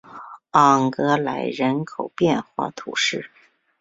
[0.53, 3.29] 昂格莱人口变化图示